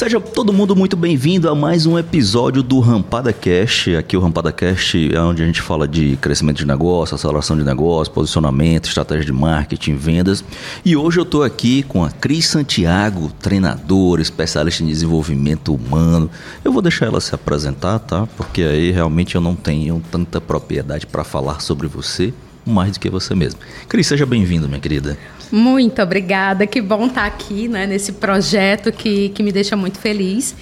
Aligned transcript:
Seja 0.00 0.18
todo 0.18 0.50
mundo 0.50 0.74
muito 0.74 0.96
bem-vindo 0.96 1.46
a 1.46 1.54
mais 1.54 1.84
um 1.84 1.98
episódio 1.98 2.62
do 2.62 2.80
Rampada 2.80 3.34
Cast. 3.34 3.94
Aqui 3.96 4.16
o 4.16 4.20
Rampada 4.20 4.50
Cast 4.50 5.14
é 5.14 5.20
onde 5.20 5.42
a 5.42 5.46
gente 5.46 5.60
fala 5.60 5.86
de 5.86 6.16
crescimento 6.16 6.56
de 6.56 6.66
negócio, 6.66 7.14
aceleração 7.14 7.54
de 7.54 7.62
negócio, 7.62 8.10
posicionamento, 8.10 8.88
estratégia 8.88 9.26
de 9.26 9.32
marketing, 9.34 9.96
vendas. 9.96 10.42
E 10.86 10.96
hoje 10.96 11.20
eu 11.20 11.24
estou 11.24 11.42
aqui 11.42 11.82
com 11.82 12.02
a 12.02 12.10
Cris 12.10 12.46
Santiago, 12.46 13.30
treinadora, 13.42 14.22
especialista 14.22 14.82
em 14.82 14.86
desenvolvimento 14.86 15.74
humano. 15.74 16.30
Eu 16.64 16.72
vou 16.72 16.80
deixar 16.80 17.04
ela 17.04 17.20
se 17.20 17.34
apresentar, 17.34 17.98
tá? 17.98 18.26
Porque 18.38 18.62
aí 18.62 18.90
realmente 18.90 19.34
eu 19.34 19.40
não 19.42 19.54
tenho 19.54 20.02
tanta 20.10 20.40
propriedade 20.40 21.06
para 21.06 21.24
falar 21.24 21.60
sobre 21.60 21.86
você 21.86 22.32
mais 22.64 22.92
do 22.92 23.00
que 23.00 23.10
você 23.10 23.34
mesmo. 23.34 23.60
Cris, 23.86 24.06
seja 24.06 24.24
bem-vindo, 24.24 24.66
minha 24.66 24.80
querida. 24.80 25.18
Muito 25.50 26.00
obrigada, 26.00 26.66
que 26.66 26.80
bom 26.80 27.06
estar 27.06 27.26
aqui 27.26 27.66
né, 27.66 27.86
nesse 27.86 28.12
projeto 28.12 28.92
que, 28.92 29.30
que 29.30 29.42
me 29.42 29.50
deixa 29.50 29.76
muito 29.76 29.98
feliz. 29.98 30.54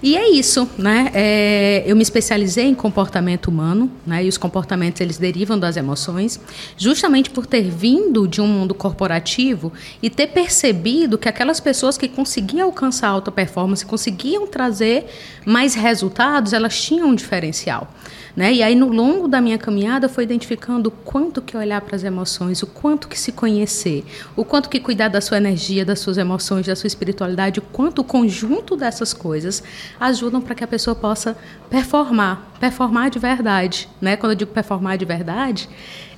E 0.00 0.16
é 0.16 0.30
isso, 0.30 0.68
né? 0.78 1.10
É, 1.12 1.82
eu 1.84 1.96
me 1.96 2.02
especializei 2.02 2.66
em 2.66 2.74
comportamento 2.74 3.48
humano, 3.48 3.90
né? 4.06 4.24
E 4.24 4.28
os 4.28 4.38
comportamentos 4.38 5.00
eles 5.00 5.18
derivam 5.18 5.58
das 5.58 5.76
emoções, 5.76 6.38
justamente 6.76 7.30
por 7.30 7.46
ter 7.46 7.62
vindo 7.62 8.28
de 8.28 8.40
um 8.40 8.46
mundo 8.46 8.74
corporativo 8.74 9.72
e 10.00 10.08
ter 10.08 10.28
percebido 10.28 11.18
que 11.18 11.28
aquelas 11.28 11.58
pessoas 11.58 11.98
que 11.98 12.06
conseguiam 12.06 12.66
alcançar 12.66 13.08
alta 13.08 13.32
performance, 13.32 13.84
conseguiam 13.84 14.46
trazer 14.46 15.06
mais 15.44 15.74
resultados, 15.74 16.52
elas 16.52 16.80
tinham 16.80 17.08
um 17.08 17.14
diferencial. 17.14 17.92
Né? 18.38 18.54
E 18.54 18.62
aí, 18.62 18.76
no 18.76 18.86
longo 18.86 19.26
da 19.26 19.40
minha 19.40 19.58
caminhada, 19.58 20.08
foi 20.08 20.22
identificando 20.22 20.90
o 20.90 20.92
quanto 20.92 21.42
que 21.42 21.56
olhar 21.56 21.80
para 21.80 21.96
as 21.96 22.04
emoções, 22.04 22.62
o 22.62 22.68
quanto 22.68 23.08
que 23.08 23.18
se 23.18 23.32
conhecer, 23.32 24.04
o 24.36 24.44
quanto 24.44 24.68
que 24.68 24.78
cuidar 24.78 25.08
da 25.08 25.20
sua 25.20 25.38
energia, 25.38 25.84
das 25.84 25.98
suas 25.98 26.18
emoções, 26.18 26.64
da 26.64 26.76
sua 26.76 26.86
espiritualidade, 26.86 27.58
o 27.58 27.62
quanto 27.62 27.98
o 27.98 28.04
conjunto 28.04 28.76
dessas 28.76 29.12
coisas 29.12 29.60
ajudam 29.98 30.40
para 30.40 30.54
que 30.54 30.64
a 30.64 30.66
pessoa 30.66 30.94
possa 30.94 31.36
performar, 31.68 32.52
performar 32.58 33.10
de 33.10 33.18
verdade. 33.18 33.88
Né? 34.00 34.16
Quando 34.16 34.32
eu 34.32 34.36
digo 34.36 34.52
performar 34.52 34.96
de 34.98 35.04
verdade, 35.04 35.68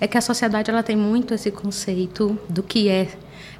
é 0.00 0.06
que 0.06 0.16
a 0.16 0.20
sociedade 0.20 0.70
ela 0.70 0.82
tem 0.82 0.96
muito 0.96 1.34
esse 1.34 1.50
conceito 1.50 2.38
do 2.48 2.62
que 2.62 2.88
é 2.88 3.08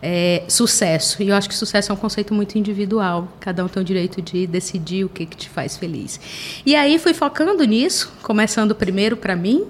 é, 0.03 0.45
sucesso. 0.49 1.23
E 1.23 1.29
eu 1.29 1.35
acho 1.35 1.49
que 1.49 1.55
sucesso 1.55 1.93
é 1.93 1.95
um 1.95 1.99
conceito 1.99 2.33
muito 2.33 2.57
individual. 2.57 3.29
Cada 3.39 3.65
um 3.65 3.69
tem 3.69 3.83
o 3.83 3.85
direito 3.85 4.23
de 4.23 4.47
decidir 4.47 5.05
o 5.05 5.09
que, 5.09 5.27
que 5.27 5.37
te 5.37 5.49
faz 5.49 5.77
feliz. 5.77 6.21
E 6.65 6.75
aí 6.75 6.99
fui 6.99 7.15
focando 7.15 7.63
nisso, 7.65 8.13
começando 8.23 8.75
primeiro 8.75 9.17
para 9.17 9.37
mim, 9.37 9.67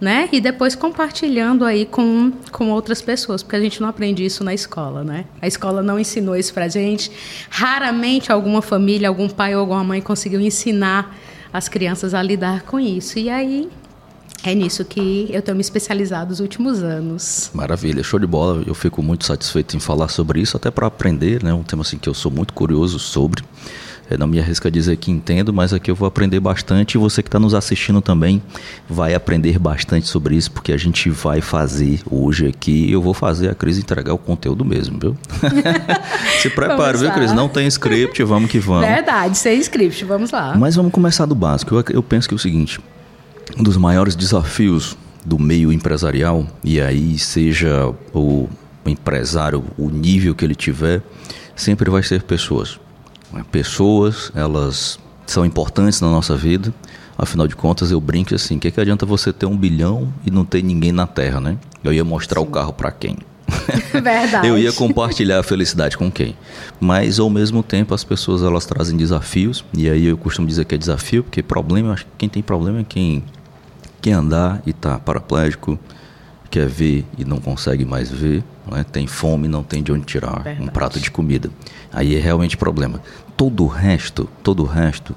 né? 0.00 0.28
E 0.32 0.40
depois 0.40 0.74
compartilhando 0.74 1.64
aí 1.64 1.86
com, 1.86 2.32
com 2.50 2.70
outras 2.70 3.00
pessoas, 3.02 3.42
porque 3.42 3.56
a 3.56 3.60
gente 3.60 3.80
não 3.80 3.88
aprende 3.88 4.24
isso 4.24 4.42
na 4.42 4.54
escola, 4.54 5.04
né? 5.04 5.26
A 5.40 5.46
escola 5.46 5.82
não 5.82 5.98
ensinou 5.98 6.36
isso 6.36 6.52
pra 6.52 6.68
gente. 6.68 7.10
Raramente 7.50 8.32
alguma 8.32 8.62
família, 8.62 9.08
algum 9.08 9.28
pai 9.28 9.54
ou 9.54 9.60
alguma 9.60 9.84
mãe 9.84 10.00
conseguiu 10.00 10.40
ensinar 10.40 11.14
as 11.52 11.68
crianças 11.68 12.14
a 12.14 12.22
lidar 12.22 12.62
com 12.62 12.80
isso. 12.80 13.18
E 13.18 13.30
aí 13.30 13.68
é 14.44 14.54
nisso 14.54 14.84
que 14.84 15.28
eu 15.30 15.40
tenho 15.40 15.56
me 15.56 15.62
especializado 15.62 16.30
nos 16.30 16.40
últimos 16.40 16.82
anos. 16.82 17.50
Maravilha, 17.54 18.02
show 18.02 18.20
de 18.20 18.26
bola. 18.26 18.62
Eu 18.66 18.74
fico 18.74 19.02
muito 19.02 19.24
satisfeito 19.24 19.76
em 19.76 19.80
falar 19.80 20.08
sobre 20.08 20.40
isso, 20.40 20.56
até 20.56 20.70
para 20.70 20.86
aprender, 20.86 21.42
né? 21.42 21.52
Um 21.54 21.62
tema 21.62 21.82
assim 21.82 21.96
que 21.96 22.08
eu 22.08 22.14
sou 22.14 22.30
muito 22.30 22.52
curioso 22.52 22.98
sobre. 22.98 23.42
Eu 24.10 24.18
não 24.18 24.26
me 24.26 24.38
arrisco 24.38 24.68
a 24.68 24.70
dizer 24.70 24.98
que 24.98 25.10
entendo, 25.10 25.50
mas 25.50 25.72
aqui 25.72 25.90
eu 25.90 25.94
vou 25.94 26.06
aprender 26.06 26.38
bastante 26.38 26.94
e 26.94 26.98
você 26.98 27.22
que 27.22 27.28
está 27.28 27.40
nos 27.40 27.54
assistindo 27.54 28.02
também 28.02 28.42
vai 28.86 29.14
aprender 29.14 29.58
bastante 29.58 30.06
sobre 30.06 30.36
isso, 30.36 30.52
porque 30.52 30.74
a 30.74 30.76
gente 30.76 31.08
vai 31.08 31.40
fazer 31.40 32.00
hoje 32.10 32.46
aqui. 32.46 32.92
Eu 32.92 33.00
vou 33.00 33.14
fazer 33.14 33.48
a 33.48 33.54
Cris 33.54 33.78
entregar 33.78 34.12
o 34.12 34.18
conteúdo 34.18 34.62
mesmo, 34.62 34.98
viu? 34.98 35.16
Se 36.42 36.50
prepare, 36.50 36.98
viu, 36.98 37.10
Cris? 37.12 37.32
Não 37.32 37.48
tem 37.48 37.66
script, 37.66 38.22
vamos 38.24 38.50
que 38.50 38.58
vamos. 38.58 38.86
Verdade, 38.86 39.38
sem 39.38 39.58
script, 39.60 40.04
vamos 40.04 40.30
lá. 40.30 40.54
Mas 40.54 40.76
vamos 40.76 40.92
começar 40.92 41.24
do 41.24 41.34
básico. 41.34 41.74
Eu, 41.74 41.84
eu 41.88 42.02
penso 42.02 42.28
que 42.28 42.34
é 42.34 42.36
o 42.36 42.38
seguinte: 42.38 42.80
um 43.58 43.62
dos 43.62 43.76
maiores 43.76 44.14
desafios 44.14 44.96
do 45.24 45.38
meio 45.38 45.72
empresarial, 45.72 46.46
e 46.62 46.80
aí 46.80 47.18
seja 47.18 47.92
o 48.12 48.48
empresário, 48.84 49.64
o 49.78 49.88
nível 49.88 50.34
que 50.34 50.44
ele 50.44 50.54
tiver, 50.54 51.02
sempre 51.56 51.90
vai 51.90 52.02
ser 52.02 52.22
pessoas. 52.22 52.78
Pessoas, 53.50 54.30
elas 54.34 54.98
são 55.26 55.44
importantes 55.44 56.00
na 56.00 56.08
nossa 56.10 56.36
vida. 56.36 56.72
Afinal 57.16 57.46
de 57.46 57.56
contas, 57.56 57.90
eu 57.90 58.00
brinco 58.00 58.34
assim: 58.34 58.56
o 58.56 58.60
que, 58.60 58.70
que 58.70 58.80
adianta 58.80 59.06
você 59.06 59.32
ter 59.32 59.46
um 59.46 59.56
bilhão 59.56 60.12
e 60.24 60.30
não 60.30 60.44
ter 60.44 60.62
ninguém 60.62 60.92
na 60.92 61.06
Terra, 61.06 61.40
né? 61.40 61.58
Eu 61.82 61.92
ia 61.92 62.04
mostrar 62.04 62.40
Sim. 62.40 62.46
o 62.46 62.50
carro 62.50 62.72
para 62.72 62.90
quem? 62.90 63.16
Verdade. 63.92 64.46
eu 64.48 64.58
ia 64.58 64.72
compartilhar 64.72 65.40
a 65.40 65.42
felicidade 65.42 65.96
com 65.96 66.10
quem? 66.10 66.36
Mas 66.80 67.18
ao 67.18 67.30
mesmo 67.30 67.62
tempo 67.62 67.94
as 67.94 68.04
pessoas 68.04 68.42
elas 68.42 68.66
trazem 68.66 68.96
desafios 68.96 69.64
e 69.76 69.88
aí 69.88 70.06
eu 70.06 70.16
costumo 70.16 70.46
dizer 70.46 70.64
que 70.64 70.74
é 70.74 70.78
desafio 70.78 71.22
porque 71.22 71.42
problema, 71.42 71.92
acho 71.92 72.04
que 72.04 72.10
quem 72.18 72.28
tem 72.28 72.42
problema 72.42 72.80
é 72.80 72.84
quem 72.84 73.22
quer 74.04 74.12
andar 74.12 74.60
e 74.66 74.70
está 74.70 74.98
paraplégico, 74.98 75.78
quer 76.50 76.68
ver 76.68 77.06
e 77.16 77.24
não 77.24 77.38
consegue 77.38 77.86
mais 77.86 78.10
ver, 78.10 78.44
né? 78.70 78.84
tem 78.84 79.06
fome 79.06 79.46
e 79.46 79.48
não 79.48 79.62
tem 79.62 79.82
de 79.82 79.90
onde 79.90 80.04
tirar 80.04 80.42
Verdade. 80.42 80.62
um 80.62 80.66
prato 80.66 81.00
de 81.00 81.10
comida. 81.10 81.48
Aí 81.90 82.14
é 82.14 82.20
realmente 82.20 82.54
problema. 82.54 83.00
Todo 83.34 83.64
o 83.64 83.66
resto, 83.66 84.28
todo 84.42 84.62
o 84.62 84.66
resto 84.66 85.16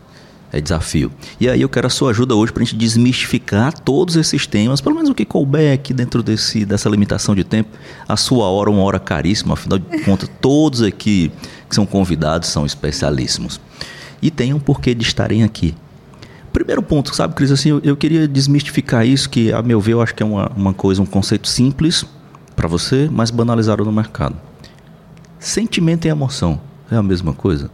é 0.54 0.62
desafio. 0.62 1.12
E 1.38 1.50
aí 1.50 1.62
eu 1.62 1.68
quero 1.68 1.86
a 1.86 1.90
sua 1.90 2.12
ajuda 2.12 2.34
hoje 2.34 2.54
para 2.54 2.64
a 2.64 2.66
gente 2.66 2.78
desmistificar 2.78 3.78
todos 3.78 4.16
esses 4.16 4.48
temas, 4.48 4.80
pelo 4.80 4.96
menos 4.96 5.10
o 5.10 5.14
que 5.14 5.26
couber 5.26 5.74
aqui 5.74 5.94
dentro 5.94 6.24
desse, 6.24 6.64
dessa 6.64 6.88
limitação 6.88 7.36
de 7.36 7.44
tempo. 7.44 7.78
A 8.08 8.16
sua 8.16 8.46
hora, 8.46 8.70
uma 8.70 8.84
hora 8.84 9.02
caríssima, 9.02 9.56
afinal 9.56 9.80
de 9.80 10.02
contas, 10.06 10.32
todos 10.40 10.82
aqui 10.82 11.30
que 11.68 11.76
são 11.76 11.86
convidados 11.86 12.48
são 12.48 12.66
especialíssimos. 12.66 13.60
E 14.22 14.32
tem 14.32 14.54
um 14.54 14.60
porquê 14.60 14.96
de 14.96 15.04
estarem 15.04 15.44
aqui. 15.44 15.76
Primeiro 16.58 16.82
ponto, 16.82 17.16
sabe, 17.16 17.36
Cris, 17.36 17.52
assim, 17.52 17.70
eu, 17.70 17.80
eu, 17.84 17.96
queria 17.96 18.28
desmistificar 18.28 19.06
isso, 19.06 19.30
que 19.30 19.54
a 19.54 19.62
meu 19.62 19.80
ver 19.80 19.94
eu 19.94 20.02
acho 20.02 20.16
que 20.16 20.24
é 20.24 20.26
uma, 20.26 20.52
uma 20.58 20.74
coisa, 20.74 21.00
um 21.00 21.06
conceito 21.06 21.48
simples 21.48 22.04
para 22.56 22.68
você, 22.68 23.08
mas 23.12 23.30
banalizado 23.30 23.86
no 23.86 23.92
mercado. 23.92 24.36
Sentimento 25.38 26.06
e 26.06 26.10
emoção 26.10 26.60
é 26.90 26.96
a 26.96 27.04
mesma 27.04 27.32
coisa? 27.32 27.70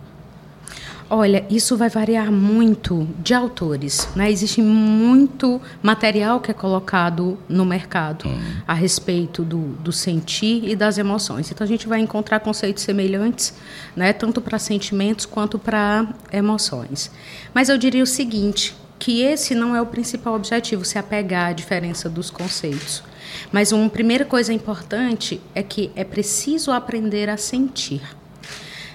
Olha, 1.16 1.46
isso 1.48 1.78
vai 1.78 1.90
variar 1.90 2.32
muito 2.32 3.08
de 3.20 3.36
autores. 3.36 4.10
Né? 4.16 4.32
Existe 4.32 4.64
muito 4.64 5.62
material 5.80 6.40
que 6.40 6.50
é 6.50 6.56
colocado 6.56 7.38
no 7.48 7.64
mercado 7.64 8.28
uhum. 8.28 8.42
a 8.68 8.74
respeito 8.74 9.44
do, 9.44 9.60
do, 9.76 9.92
sentir 9.92 10.68
e 10.68 10.76
das 10.76 10.98
emoções. 10.98 11.52
Então, 11.52 11.64
a 11.64 11.68
gente 11.68 11.88
vai 11.88 12.00
encontrar 12.00 12.40
conceitos 12.40 12.82
semelhantes, 12.82 13.54
né? 13.96 14.12
tanto 14.12 14.42
para 14.42 14.58
sentimentos 14.58 15.28
quanto 15.28 15.60
para 15.60 16.08
emoções. 16.32 17.12
Mas 17.54 17.70
eu 17.70 17.78
diria 17.78 18.02
o 18.02 18.08
seguinte, 18.08 18.76
que 18.98 19.22
esse 19.22 19.54
não 19.54 19.76
é 19.76 19.82
o 19.84 19.86
principal 19.86 20.34
objetivo, 20.34 20.84
se 20.84 20.98
apegar 20.98 21.50
à 21.50 21.54
diferença 21.54 22.10
dos 22.10 22.32
conceitos. 22.32 23.04
Mas 23.52 23.72
uma 23.72 23.88
primeira 23.88 24.26
coisa 24.26 24.52
importante 24.52 25.40
é 25.54 25.62
que 25.62 25.92
é 25.96 26.04
preciso 26.04 26.72
aprender 26.72 27.30
a 27.30 27.38
sentir. 27.38 28.02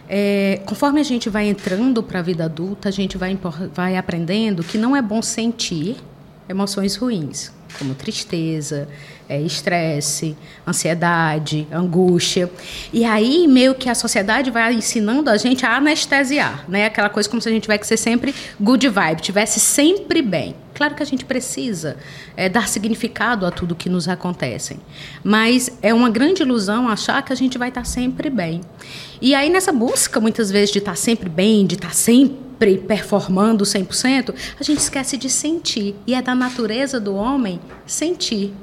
É, 0.08 0.60
conforme 0.64 1.00
a 1.00 1.04
gente 1.04 1.28
vai 1.28 1.46
entrando 1.46 2.02
para 2.02 2.20
a 2.20 2.22
vida 2.22 2.44
adulta, 2.44 2.88
a 2.88 2.92
gente 2.92 3.18
vai, 3.18 3.38
vai 3.74 3.96
aprendendo 3.96 4.64
que 4.64 4.78
não 4.78 4.96
é 4.96 5.02
bom 5.02 5.20
sentir 5.20 5.96
emoções 6.48 6.96
ruins, 6.96 7.52
como 7.78 7.94
tristeza, 7.94 8.88
é, 9.28 9.38
estresse, 9.40 10.34
ansiedade, 10.66 11.68
angústia. 11.70 12.50
E 12.92 13.04
aí, 13.04 13.46
meio 13.46 13.74
que 13.74 13.90
a 13.90 13.94
sociedade 13.94 14.50
vai 14.50 14.72
ensinando 14.72 15.28
a 15.28 15.36
gente 15.36 15.66
a 15.66 15.76
anestesiar, 15.76 16.64
né? 16.66 16.86
Aquela 16.86 17.10
coisa 17.10 17.28
como 17.28 17.42
se 17.42 17.48
a 17.48 17.52
gente 17.52 17.64
tivesse 17.64 17.80
que 17.80 17.86
ser 17.86 17.98
sempre 17.98 18.34
good 18.58 18.88
vibe, 18.88 19.20
tivesse 19.20 19.60
sempre 19.60 20.22
bem. 20.22 20.54
Claro 20.78 20.94
que 20.94 21.02
a 21.02 21.06
gente 21.06 21.24
precisa 21.24 21.96
é, 22.36 22.48
dar 22.48 22.68
significado 22.68 23.44
a 23.44 23.50
tudo 23.50 23.74
que 23.74 23.88
nos 23.88 24.06
acontece, 24.06 24.78
mas 25.24 25.76
é 25.82 25.92
uma 25.92 26.08
grande 26.08 26.42
ilusão 26.42 26.88
achar 26.88 27.20
que 27.20 27.32
a 27.32 27.36
gente 27.36 27.58
vai 27.58 27.70
estar 27.70 27.84
sempre 27.84 28.30
bem. 28.30 28.60
E 29.20 29.34
aí, 29.34 29.50
nessa 29.50 29.72
busca, 29.72 30.20
muitas 30.20 30.52
vezes, 30.52 30.70
de 30.70 30.78
estar 30.78 30.96
sempre 30.96 31.28
bem, 31.28 31.66
de 31.66 31.74
estar 31.74 31.92
sempre 31.92 32.78
performando 32.78 33.64
100%, 33.64 34.32
a 34.60 34.62
gente 34.62 34.78
esquece 34.78 35.16
de 35.16 35.28
sentir. 35.28 35.96
E 36.06 36.14
é 36.14 36.22
da 36.22 36.32
natureza 36.32 37.00
do 37.00 37.12
homem 37.16 37.58
sentir. 37.84 38.54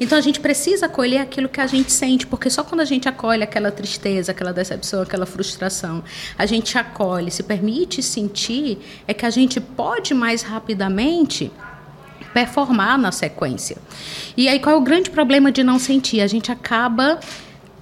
Então 0.00 0.16
a 0.16 0.20
gente 0.20 0.40
precisa 0.40 0.86
acolher 0.86 1.18
aquilo 1.18 1.48
que 1.48 1.60
a 1.60 1.66
gente 1.66 1.92
sente, 1.92 2.26
porque 2.26 2.50
só 2.50 2.62
quando 2.62 2.80
a 2.80 2.84
gente 2.84 3.08
acolhe 3.08 3.42
aquela 3.42 3.70
tristeza, 3.70 4.32
aquela 4.32 4.52
decepção, 4.52 5.02
aquela 5.02 5.26
frustração, 5.26 6.02
a 6.36 6.46
gente 6.46 6.76
acolhe, 6.76 7.30
se 7.30 7.42
permite 7.42 8.02
sentir, 8.02 8.78
é 9.06 9.14
que 9.14 9.26
a 9.26 9.30
gente 9.30 9.60
pode 9.60 10.14
mais 10.14 10.42
rapidamente 10.42 11.50
performar 12.32 12.98
na 12.98 13.10
sequência. 13.12 13.78
E 14.36 14.48
aí 14.48 14.60
qual 14.60 14.76
é 14.76 14.78
o 14.78 14.82
grande 14.82 15.10
problema 15.10 15.50
de 15.50 15.64
não 15.64 15.78
sentir? 15.78 16.20
A 16.20 16.26
gente 16.26 16.52
acaba 16.52 17.18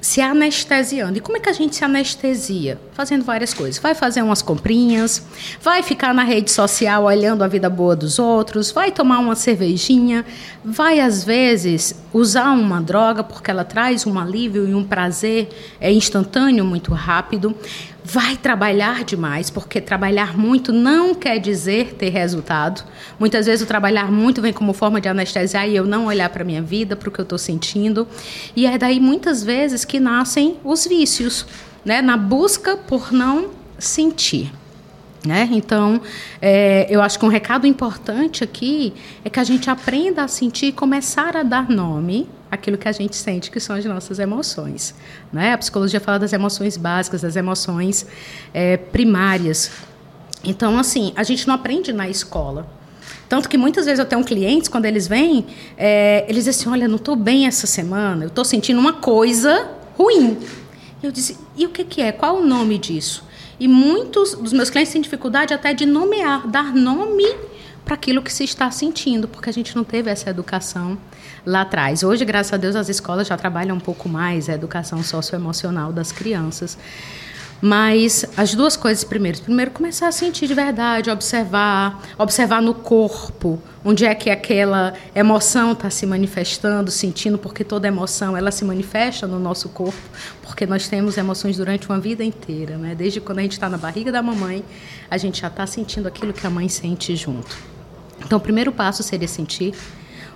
se 0.05 0.21
anestesiando. 0.21 1.17
E 1.17 1.21
como 1.21 1.39
é 1.39 1.41
que 1.41 1.49
a 1.49 1.53
gente 1.55 1.75
se 1.75 1.83
anestesia? 1.83 2.79
Fazendo 2.93 3.25
várias 3.25 3.55
coisas. 3.55 3.81
Vai 3.81 3.95
fazer 3.95 4.21
umas 4.21 4.43
comprinhas, 4.43 5.25
vai 5.63 5.83
ficar 5.83 6.13
na 6.13 6.23
rede 6.23 6.51
social 6.51 7.05
olhando 7.05 7.43
a 7.43 7.49
vida 7.49 7.71
boa 7.71 7.97
dos 7.97 8.19
outros, 8.19 8.71
vai 8.71 8.93
tomar 8.93 9.19
uma 9.19 9.35
cervejinha, 9.35 10.23
vai 10.63 11.01
às 11.01 11.25
vezes 11.25 11.95
usar 12.13 12.51
uma 12.51 12.83
droga 12.83 13.25
porque 13.25 13.51
ela 13.51 13.65
traz 13.65 14.07
um 14.07 14.19
alívio 14.19 14.69
e 14.69 14.75
um 14.75 14.85
prazer 14.85 15.49
é 15.81 15.91
instantâneo 15.91 16.67
muito 16.67 16.93
rápido. 16.93 17.57
Vai 18.05 18.37
trabalhar 18.37 19.03
demais, 19.03 19.49
porque 19.49 19.81
trabalhar 19.81 20.37
muito 20.37 20.71
não 20.73 21.15
quer 21.15 21.39
dizer 21.39 21.95
ter 21.95 22.11
resultado. 22.11 22.85
Muitas 23.19 23.47
vezes 23.47 23.65
o 23.65 23.67
trabalhar 23.67 24.13
muito 24.13 24.43
vem 24.43 24.53
como 24.53 24.75
forma 24.75 25.01
de 25.01 25.09
anestesiar 25.09 25.67
e 25.67 25.75
eu 25.75 25.87
não 25.87 26.05
olhar 26.05 26.29
para 26.29 26.43
a 26.43 26.45
minha 26.45 26.61
vida, 26.61 26.95
para 26.95 27.09
o 27.09 27.13
que 27.13 27.19
eu 27.19 27.23
estou 27.23 27.39
sentindo. 27.39 28.07
E 28.55 28.67
é 28.67 28.77
daí 28.77 29.01
muitas 29.01 29.43
vezes 29.43 29.87
que 29.87 29.99
nascem 29.99 30.59
os 30.63 30.87
vícios, 30.87 31.47
né? 31.83 32.03
na 32.03 32.19
busca 32.19 32.77
por 32.77 33.11
não 33.11 33.51
sentir. 33.79 34.53
Né? 35.27 35.49
Então, 35.53 36.03
é, 36.41 36.87
eu 36.91 37.01
acho 37.01 37.19
que 37.19 37.25
um 37.25 37.29
recado 37.29 37.67
importante 37.67 38.45
aqui 38.45 38.93
é 39.25 39.31
que 39.31 39.41
a 39.41 39.45
gente 39.45 39.71
aprenda 39.71 40.23
a 40.23 40.29
sentir 40.29 40.67
e 40.67 40.73
começar 40.73 41.35
a 41.35 41.43
dar 41.43 41.71
nome 41.71 42.29
àquilo 42.51 42.77
que 42.77 42.87
a 42.87 42.93
gente 42.93 43.17
sente, 43.17 43.51
que 43.51 43.59
são 43.59 43.75
as 43.75 43.85
nossas 43.87 44.19
emoções. 44.19 44.95
Né? 45.33 45.55
A 45.55 45.59
psicologia 45.59 45.99
fala 45.99 46.19
das 46.19 46.35
emoções 46.35 46.77
básicas, 46.77 47.23
das 47.23 47.37
emoções 47.37 48.07
é, 48.53 48.77
primárias. 48.77 49.71
Então, 50.45 50.79
assim, 50.79 51.15
a 51.17 51.23
gente 51.23 51.49
não 51.49 51.55
aprende 51.55 51.91
na 51.91 52.07
escola. 52.07 52.67
Tanto 53.27 53.49
que 53.49 53.57
muitas 53.57 53.87
vezes 53.87 53.99
eu 53.99 54.05
tenho 54.05 54.23
clientes, 54.23 54.69
quando 54.69 54.85
eles 54.85 55.09
vêm, 55.09 55.47
é, 55.79 56.25
eles 56.29 56.45
dizem 56.45 56.51
assim: 56.51 56.69
Olha, 56.69 56.87
não 56.87 56.97
estou 56.97 57.17
bem 57.17 57.47
essa 57.47 57.67
semana, 57.67 58.25
eu 58.25 58.29
estou 58.29 58.45
sentindo 58.45 58.79
uma 58.79 58.93
coisa 58.93 59.71
ruim. 59.97 60.39
Eu 61.03 61.11
disse: 61.11 61.39
E 61.57 61.65
o 61.65 61.71
que, 61.71 61.85
que 61.85 62.03
é? 62.03 62.13
Qual 62.13 62.37
o 62.37 62.47
nome 62.47 62.77
disso? 62.77 63.25
E 63.59 63.69
muitos 63.69 64.35
dos 64.35 64.53
meus 64.53 64.71
clientes 64.71 64.93
têm 64.93 65.03
dificuldade 65.03 65.55
até 65.55 65.73
de 65.73 65.87
nomear, 65.87 66.47
dar 66.47 66.75
nome 66.75 67.25
para 67.85 67.95
aquilo 67.95 68.23
que 68.23 68.33
se 68.33 68.45
está 68.45 68.71
sentindo, 68.71 69.29
porque 69.29 69.51
a 69.51 69.53
gente 69.53 69.77
não 69.77 69.85
teve 69.85 70.11
essa 70.11 70.31
educação 70.31 70.99
lá 71.45 71.61
atrás. 71.61 72.03
Hoje, 72.03 72.25
graças 72.25 72.53
a 72.53 72.57
Deus, 72.57 72.75
as 72.75 72.89
escolas 72.89 73.27
já 73.27 73.37
trabalham 73.37 73.77
um 73.77 73.81
pouco 73.81 74.09
mais 74.09 74.49
a 74.49 74.55
educação 74.55 75.03
socioemocional 75.03 75.93
das 75.93 76.11
crianças. 76.11 76.79
Mas 77.67 78.27
as 78.37 78.55
duas 78.55 78.77
coisas 78.77 79.05
primeiro. 79.05 79.41
Primeiro, 79.41 79.71
começar 79.71 80.07
a 80.07 80.13
sentir 80.13 80.47
de 80.47 80.53
verdade, 80.53 81.09
observar, 81.09 81.99
observar 82.19 82.61
no 82.61 82.75
corpo, 82.75 83.59
onde 83.83 84.05
é 84.05 84.15
que 84.15 84.29
aquela 84.29 84.93
emoção 85.15 85.73
está 85.73 85.89
se 85.89 86.05
manifestando, 86.05 86.91
sentindo, 86.91 87.39
porque 87.39 87.65
toda 87.65 87.89
emoção 87.89 88.37
ela 88.37 88.51
se 88.51 88.67
manifesta 88.67 89.27
no 89.27 89.39
nosso 89.39 89.71
corpo, 89.71 89.99
porque 90.43 90.67
nós 90.67 90.89
temos 90.89 91.17
emoções 91.17 91.57
durante 91.57 91.89
uma 91.89 91.99
vida 91.99 92.23
inteira, 92.23 92.77
né? 92.77 92.95
Desde 92.95 93.19
quando 93.19 93.39
a 93.39 93.43
gente 93.43 93.53
está 93.53 93.67
na 93.67 93.79
barriga 93.79 94.13
da 94.13 94.23
mamãe, 94.23 94.63
a 95.11 95.17
gente 95.17 95.41
já 95.41 95.49
está 95.49 95.67
sentindo 95.67 96.07
aquilo 96.07 96.35
que 96.35 96.47
a 96.47 96.51
mãe 96.51 96.69
sente 96.69 97.17
junto. 97.17 97.57
Então, 98.23 98.37
o 98.37 98.43
primeiro 98.43 98.73
passo 98.73 99.03
seria 99.03 99.27
sentir 99.27 99.73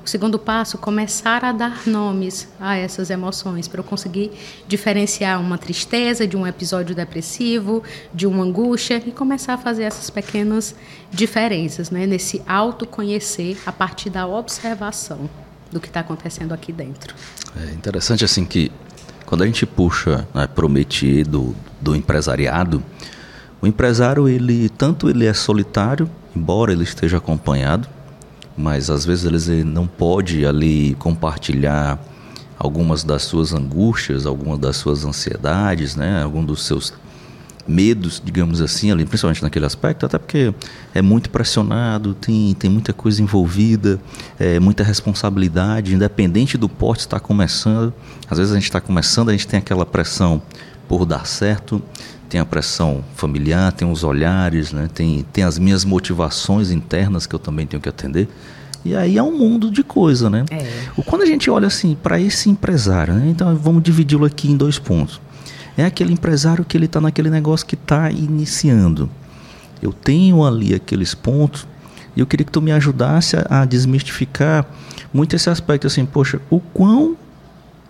o 0.08 0.10
segundo 0.10 0.38
passo, 0.38 0.78
começar 0.78 1.44
a 1.44 1.52
dar 1.52 1.86
nomes 1.86 2.48
a 2.58 2.74
essas 2.74 3.10
emoções, 3.10 3.68
para 3.68 3.80
eu 3.80 3.84
conseguir 3.84 4.30
diferenciar 4.66 5.38
uma 5.38 5.58
tristeza 5.58 6.26
de 6.26 6.34
um 6.34 6.46
episódio 6.46 6.94
depressivo, 6.94 7.82
de 8.14 8.26
uma 8.26 8.42
angústia, 8.42 9.02
e 9.06 9.12
começar 9.12 9.52
a 9.52 9.58
fazer 9.58 9.82
essas 9.82 10.08
pequenas 10.08 10.74
diferenças, 11.12 11.90
né? 11.90 12.06
nesse 12.06 12.40
autoconhecer 12.48 13.58
a 13.66 13.70
partir 13.70 14.08
da 14.08 14.26
observação 14.26 15.28
do 15.70 15.78
que 15.78 15.88
está 15.88 16.00
acontecendo 16.00 16.54
aqui 16.54 16.72
dentro. 16.72 17.14
É 17.54 17.74
interessante 17.74 18.24
assim 18.24 18.46
que 18.46 18.72
quando 19.26 19.42
a 19.42 19.46
gente 19.46 19.66
puxa 19.66 20.26
né, 20.32 20.46
para 20.46 20.64
o 20.64 20.70
métier 20.70 21.26
do, 21.26 21.54
do 21.78 21.94
empresariado, 21.94 22.82
o 23.60 23.66
empresário, 23.66 24.26
ele 24.26 24.70
tanto 24.70 25.10
ele 25.10 25.26
é 25.26 25.34
solitário, 25.34 26.08
embora 26.34 26.72
ele 26.72 26.84
esteja 26.84 27.18
acompanhado, 27.18 27.86
mas 28.58 28.90
às 28.90 29.06
vezes 29.06 29.48
ele 29.48 29.64
não 29.64 29.86
pode 29.86 30.44
ali 30.44 30.94
compartilhar 30.98 31.98
algumas 32.58 33.04
das 33.04 33.22
suas 33.22 33.54
angústias, 33.54 34.26
algumas 34.26 34.58
das 34.58 34.76
suas 34.76 35.04
ansiedades, 35.04 35.94
né, 35.94 36.22
algum 36.22 36.44
dos 36.44 36.64
seus 36.64 36.92
medos, 37.68 38.20
digamos 38.24 38.60
assim, 38.62 38.90
ali, 38.90 39.04
principalmente 39.04 39.42
naquele 39.42 39.66
aspecto, 39.66 40.06
até 40.06 40.18
porque 40.18 40.54
é 40.94 41.02
muito 41.02 41.28
pressionado, 41.28 42.14
tem, 42.14 42.54
tem 42.54 42.70
muita 42.70 42.94
coisa 42.94 43.22
envolvida, 43.22 44.00
é, 44.40 44.58
muita 44.58 44.82
responsabilidade, 44.82 45.94
independente 45.94 46.56
do 46.56 46.68
porte 46.68 47.00
estar 47.00 47.20
começando. 47.20 47.92
Às 48.28 48.38
vezes 48.38 48.52
a 48.52 48.56
gente 48.56 48.64
está 48.64 48.80
começando, 48.80 49.28
a 49.28 49.32
gente 49.32 49.46
tem 49.46 49.58
aquela 49.58 49.84
pressão 49.84 50.40
por 50.88 51.04
dar 51.04 51.26
certo, 51.26 51.82
tem 52.28 52.40
a 52.40 52.44
pressão 52.44 53.02
familiar, 53.14 53.72
tem 53.72 53.90
os 53.90 54.04
olhares, 54.04 54.72
né? 54.72 54.88
tem, 54.92 55.24
tem 55.32 55.44
as 55.44 55.58
minhas 55.58 55.84
motivações 55.84 56.70
internas 56.70 57.26
que 57.26 57.34
eu 57.34 57.38
também 57.38 57.66
tenho 57.66 57.80
que 57.80 57.88
atender. 57.88 58.28
E 58.84 58.94
aí 58.94 59.18
é 59.18 59.22
um 59.22 59.36
mundo 59.36 59.70
de 59.70 59.82
coisa, 59.82 60.30
né? 60.30 60.44
É. 60.50 61.02
Quando 61.04 61.22
a 61.22 61.26
gente 61.26 61.50
olha 61.50 61.66
assim 61.66 61.96
para 62.00 62.20
esse 62.20 62.48
empresário, 62.48 63.14
né? 63.14 63.28
então 63.28 63.54
vamos 63.56 63.82
dividi-lo 63.82 64.24
aqui 64.24 64.50
em 64.50 64.56
dois 64.56 64.78
pontos. 64.78 65.20
É 65.76 65.84
aquele 65.84 66.12
empresário 66.12 66.64
que 66.64 66.76
ele 66.76 66.86
está 66.86 67.00
naquele 67.00 67.30
negócio 67.30 67.66
que 67.66 67.74
está 67.74 68.10
iniciando. 68.10 69.10
Eu 69.80 69.92
tenho 69.92 70.44
ali 70.44 70.74
aqueles 70.74 71.14
pontos 71.14 71.66
e 72.16 72.20
eu 72.20 72.26
queria 72.26 72.44
que 72.44 72.52
tu 72.52 72.60
me 72.60 72.72
ajudasse 72.72 73.36
a, 73.36 73.62
a 73.62 73.64
desmistificar 73.64 74.66
muito 75.12 75.36
esse 75.36 75.48
aspecto 75.48 75.86
assim, 75.86 76.04
poxa, 76.04 76.40
o 76.50 76.58
quão 76.60 77.16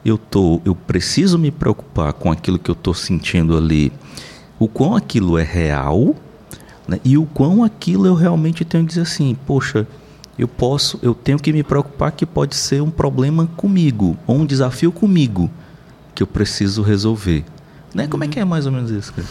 eu 0.08 0.18
tô, 0.18 0.60
eu 0.64 0.74
preciso 0.74 1.38
me 1.38 1.50
preocupar 1.50 2.12
com 2.12 2.30
aquilo 2.30 2.58
que 2.58 2.70
eu 2.70 2.74
estou 2.74 2.94
sentindo 2.94 3.56
ali 3.56 3.92
o 4.58 4.66
quão 4.66 4.96
aquilo 4.96 5.38
é 5.38 5.42
real 5.42 6.14
né, 6.86 6.98
e 7.04 7.16
o 7.16 7.26
quão 7.26 7.62
aquilo 7.62 8.06
eu 8.06 8.14
realmente 8.14 8.64
tenho 8.64 8.84
que 8.84 8.88
dizer 8.88 9.02
assim, 9.02 9.36
poxa, 9.46 9.86
eu 10.38 10.48
posso, 10.48 10.98
eu 11.02 11.14
tenho 11.14 11.38
que 11.38 11.52
me 11.52 11.62
preocupar 11.62 12.12
que 12.12 12.24
pode 12.24 12.56
ser 12.56 12.80
um 12.80 12.90
problema 12.90 13.46
comigo 13.56 14.16
ou 14.26 14.36
um 14.36 14.46
desafio 14.46 14.90
comigo 14.90 15.50
que 16.14 16.22
eu 16.22 16.26
preciso 16.26 16.82
resolver. 16.82 17.44
Né? 17.94 18.06
Como 18.06 18.24
é 18.24 18.28
que 18.28 18.40
é 18.40 18.44
mais 18.44 18.66
ou 18.66 18.72
menos 18.72 18.90
isso? 18.90 19.12
Cara? 19.12 19.28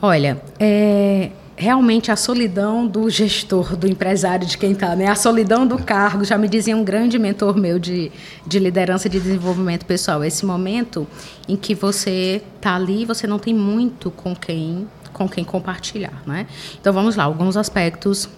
Olha, 0.00 0.40
é, 0.60 1.30
realmente 1.58 2.12
a 2.12 2.16
solidão 2.16 2.86
do 2.86 3.10
gestor, 3.10 3.76
do 3.76 3.88
empresário, 3.88 4.46
de 4.46 4.56
quem 4.56 4.72
está, 4.72 4.94
né? 4.94 5.08
A 5.08 5.16
solidão 5.16 5.66
do 5.66 5.76
cargo, 5.76 6.24
já 6.24 6.38
me 6.38 6.48
dizia 6.48 6.76
um 6.76 6.84
grande 6.84 7.18
mentor 7.18 7.56
meu 7.56 7.80
de, 7.80 8.12
de 8.46 8.58
liderança 8.60 9.08
de 9.08 9.18
desenvolvimento 9.18 9.84
pessoal. 9.84 10.22
Esse 10.22 10.46
momento 10.46 11.06
em 11.48 11.56
que 11.56 11.74
você 11.74 12.40
está 12.56 12.76
ali, 12.76 13.04
você 13.04 13.26
não 13.26 13.38
tem 13.38 13.52
muito 13.52 14.10
com 14.10 14.34
quem 14.34 14.86
com 15.12 15.28
quem 15.28 15.42
compartilhar, 15.42 16.22
né? 16.24 16.46
Então 16.80 16.92
vamos 16.92 17.16
lá, 17.16 17.24
alguns 17.24 17.56
aspectos 17.56 18.28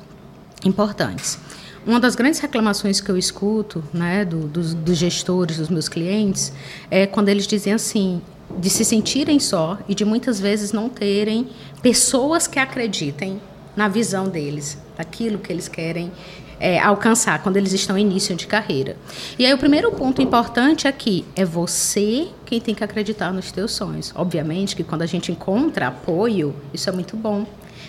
importantes. 0.65 1.39
Uma 1.87 2.01
das 2.01 2.15
grandes 2.15 2.41
reclamações 2.41 3.03
que 3.03 3.11
eu 3.11 3.19
escuto, 3.19 3.85
né, 3.93 4.25
do, 4.25 4.47
dos, 4.49 4.73
dos 4.73 4.97
gestores, 4.97 5.59
dos 5.59 5.69
meus 5.69 5.91
clientes, 5.91 6.53
é 6.91 7.07
quando 7.07 7.29
eles 7.29 7.47
dizem 7.47 7.75
assim: 7.75 8.23
de 8.59 8.71
se 8.71 8.85
sentirem 8.85 9.39
só 9.39 9.79
e 9.89 9.95
de 9.95 10.05
muitas 10.05 10.41
vezes 10.41 10.73
não 10.73 10.89
terem 10.89 11.49
pessoas 11.83 12.47
que 12.47 12.59
acreditem 12.59 13.41
na 13.77 13.89
visão 13.89 14.29
deles, 14.29 14.77
daquilo 14.97 15.39
que 15.39 15.53
eles 15.53 15.69
querem 15.69 16.13
é, 16.61 16.79
alcançar 16.79 17.43
quando 17.43 17.57
eles 17.57 17.73
estão 17.73 17.97
em 17.97 18.03
início 18.03 18.37
de 18.37 18.47
carreira. 18.47 18.97
E 19.39 19.47
aí 19.47 19.55
o 19.55 19.59
primeiro 19.59 19.91
ponto 19.93 20.21
importante 20.21 20.87
aqui 20.87 21.25
é 21.35 21.45
você 21.45 22.29
quem 22.45 22.61
tem 22.61 22.75
que 22.75 22.85
acreditar 22.85 23.33
nos 23.33 23.51
teus 23.51 23.73
sonhos. 23.73 24.13
Obviamente 24.15 24.77
que 24.77 24.85
quando 24.85 25.03
a 25.03 25.07
gente 25.07 25.33
encontra 25.33 25.89
apoio, 25.89 26.55
isso 26.75 26.89
é 26.91 26.93
muito 26.93 27.17
bom. 27.17 27.47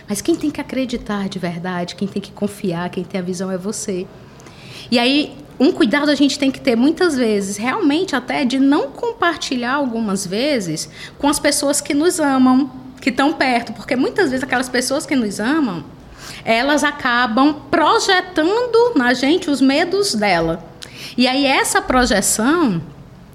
Mas 0.07 0.21
quem 0.21 0.35
tem 0.35 0.49
que 0.49 0.61
acreditar 0.61 1.27
de 1.27 1.37
verdade, 1.37 1.95
quem 1.95 2.07
tem 2.07 2.21
que 2.21 2.31
confiar, 2.31 2.89
quem 2.89 3.03
tem 3.03 3.19
a 3.19 3.23
visão 3.23 3.51
é 3.51 3.57
você. 3.57 4.07
E 4.89 4.97
aí 4.97 5.35
um 5.61 5.71
cuidado 5.71 6.09
a 6.09 6.15
gente 6.15 6.39
tem 6.39 6.49
que 6.49 6.59
ter 6.59 6.75
muitas 6.75 7.15
vezes, 7.15 7.55
realmente 7.55 8.15
até 8.15 8.43
de 8.43 8.57
não 8.57 8.89
compartilhar 8.89 9.73
algumas 9.73 10.25
vezes 10.25 10.89
com 11.19 11.27
as 11.27 11.37
pessoas 11.37 11.79
que 11.79 11.93
nos 11.93 12.19
amam, 12.19 12.71
que 12.99 13.11
estão 13.11 13.31
perto, 13.33 13.71
porque 13.73 13.95
muitas 13.95 14.31
vezes 14.31 14.43
aquelas 14.43 14.67
pessoas 14.67 15.05
que 15.05 15.15
nos 15.15 15.39
amam, 15.39 15.83
elas 16.43 16.83
acabam 16.83 17.53
projetando 17.69 18.95
na 18.95 19.13
gente 19.13 19.51
os 19.51 19.61
medos 19.61 20.15
dela. 20.15 20.65
E 21.15 21.27
aí 21.27 21.45
essa 21.45 21.79
projeção, 21.79 22.81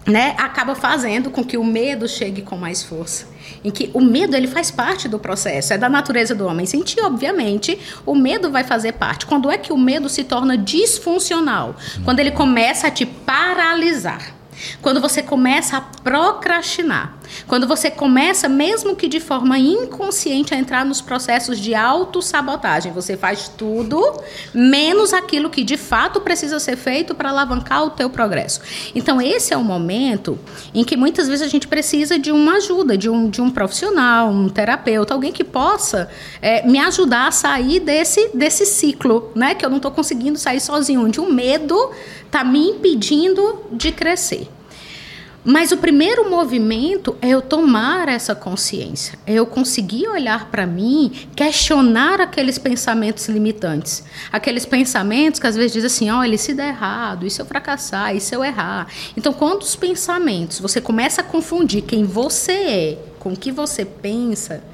né, 0.07 0.35
acaba 0.39 0.75
fazendo 0.75 1.31
com 1.31 1.45
que 1.45 1.57
o 1.57 1.65
medo 1.65 2.09
chegue 2.09 2.43
com 2.43 2.57
mais 2.57 2.83
força 2.83 3.37
em 3.65 3.71
que 3.71 3.91
o 3.93 4.01
medo 4.01 4.37
ele 4.37 4.47
faz 4.47 4.71
parte 4.71 5.09
do 5.09 5.19
processo, 5.19 5.73
é 5.73 5.79
da 5.79 5.89
natureza 5.89 6.35
do 6.35 6.47
homem. 6.47 6.67
Sentir, 6.67 7.01
obviamente, 7.01 7.79
o 8.05 8.15
medo 8.15 8.51
vai 8.51 8.65
fazer 8.65 8.93
parte. 8.93 9.27
Quando 9.27 9.51
é 9.51 9.59
que 9.59 9.73
o 9.73 9.77
medo 9.77 10.09
se 10.09 10.25
torna 10.25 10.57
disfuncional? 10.57 11.75
Quando 12.05 12.21
ele 12.21 12.31
começa 12.31 12.89
a 12.89 12.91
te 12.91 13.05
paralisar. 13.05 14.35
Quando 14.81 15.01
você 15.01 15.23
começa 15.23 15.77
a 15.77 15.81
procrastinar, 15.81 17.19
quando 17.47 17.67
você 17.67 17.91
começa, 17.91 18.49
mesmo 18.49 18.95
que 18.97 19.09
de 19.09 19.21
forma 19.21 19.59
inconsciente, 19.59 20.55
a 20.55 20.59
entrar 20.59 20.85
nos 20.85 21.01
processos 21.01 21.59
de 21.59 21.75
autossabotagem, 21.75 22.93
você 22.93 23.17
faz 23.17 23.49
tudo 23.49 24.21
menos 24.55 25.13
aquilo 25.13 25.51
que 25.51 25.65
de 25.65 25.77
fato 25.77 26.21
precisa 26.21 26.59
ser 26.59 26.77
feito 26.77 27.15
para 27.15 27.31
alavancar 27.31 27.85
o 27.85 27.91
teu 27.91 28.09
progresso. 28.09 28.61
Então, 28.95 29.21
esse 29.21 29.53
é 29.53 29.57
o 29.57 29.65
momento 29.65 30.39
em 30.75 30.85
que 30.85 30.97
muitas 30.97 31.29
vezes 31.29 31.47
a 31.47 31.49
gente 31.49 31.69
precisa 31.69 32.19
de 32.19 32.31
uma 32.31 32.57
ajuda, 32.57 32.97
de 32.97 33.11
um, 33.11 33.29
de 33.29 33.41
um 33.41 33.51
profissional, 33.51 34.29
um 34.29 34.49
terapeuta, 34.49 35.15
alguém 35.15 35.33
que 35.33 35.45
possa 35.45 36.09
é, 36.41 36.67
me 36.67 36.79
ajudar 36.79 37.29
a 37.29 37.33
sair 37.33 37.81
desse, 37.81 38.31
desse 38.35 38.65
ciclo, 38.65 39.31
né? 39.35 39.55
Que 39.55 39.65
eu 39.65 39.71
não 39.71 39.77
estou 39.79 39.91
conseguindo 39.91 40.39
sair 40.39 40.61
sozinho, 40.61 41.05
onde 41.05 41.21
o 41.21 41.33
medo 41.33 41.91
está 42.27 42.45
me 42.45 42.71
impedindo 42.71 43.63
de 43.73 43.93
crescer. 43.93 44.49
Mas 45.49 45.71
o 45.71 45.77
primeiro 45.77 46.29
movimento 46.29 47.17
é 47.23 47.29
eu 47.29 47.41
tomar 47.41 48.09
essa 48.09 48.35
consciência, 48.35 49.17
é 49.25 49.35
eu 49.35 49.47
conseguir 49.47 50.09
olhar 50.09 50.51
para 50.51 50.67
mim, 50.67 51.13
questionar 51.37 52.21
aqueles 52.21 52.59
pensamentos 52.59 53.29
limitantes, 53.29 54.03
aqueles 54.33 54.67
pensamentos 54.67 55.39
que 55.39 55.47
às 55.47 55.55
vezes 55.55 55.73
dizem 55.73 55.87
assim: 55.87 56.11
olha, 56.11 56.37
se 56.37 56.53
der 56.53 56.71
errado, 56.71 57.25
e 57.25 57.31
se 57.31 57.41
eu 57.41 57.47
fracassar, 57.47 58.17
e 58.17 58.21
se 58.21 58.35
eu 58.35 58.45
errar. 58.45 58.89
Então, 59.17 59.33
quando 59.33 59.63
os 59.63 59.77
pensamentos 59.77 60.59
você 60.59 60.81
começa 60.81 61.21
a 61.21 61.25
confundir 61.25 61.83
quem 61.83 62.03
você 62.03 62.53
é 62.53 62.99
com 63.21 63.33
o 63.33 63.37
que 63.37 63.53
você 63.53 63.85
pensa, 63.85 64.65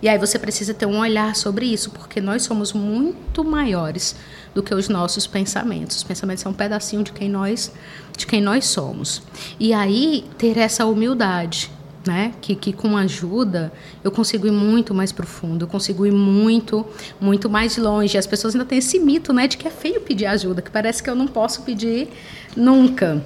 e 0.00 0.08
aí 0.08 0.16
você 0.16 0.38
precisa 0.38 0.72
ter 0.72 0.86
um 0.86 0.98
olhar 0.98 1.36
sobre 1.36 1.66
isso, 1.66 1.90
porque 1.90 2.22
nós 2.22 2.42
somos 2.42 2.72
muito 2.72 3.44
maiores 3.44 4.16
do 4.54 4.62
que 4.62 4.74
os 4.74 4.88
nossos 4.88 5.26
pensamentos. 5.26 5.96
Os 5.96 6.02
pensamentos 6.02 6.42
são 6.42 6.52
um 6.52 6.54
pedacinho 6.54 7.02
de 7.02 7.12
quem 7.12 7.28
nós, 7.28 7.72
de 8.16 8.26
quem 8.26 8.40
nós 8.40 8.66
somos. 8.66 9.22
E 9.58 9.72
aí 9.72 10.24
ter 10.38 10.58
essa 10.58 10.84
humildade, 10.86 11.70
né? 12.06 12.32
Que, 12.40 12.54
que 12.54 12.72
com 12.72 12.96
ajuda 12.96 13.72
eu 14.02 14.10
consigo 14.10 14.46
ir 14.46 14.52
muito 14.52 14.92
mais 14.92 15.12
profundo, 15.12 15.64
eu 15.64 15.68
consigo 15.68 16.04
ir 16.04 16.12
muito, 16.12 16.84
muito 17.20 17.48
mais 17.48 17.76
longe. 17.76 18.18
As 18.18 18.26
pessoas 18.26 18.54
ainda 18.54 18.66
têm 18.66 18.78
esse 18.78 18.98
mito, 18.98 19.32
né, 19.32 19.46
de 19.46 19.56
que 19.56 19.68
é 19.68 19.70
feio 19.70 20.00
pedir 20.00 20.26
ajuda, 20.26 20.60
que 20.60 20.70
parece 20.70 21.02
que 21.02 21.08
eu 21.08 21.14
não 21.14 21.28
posso 21.28 21.62
pedir 21.62 22.08
nunca. 22.56 23.24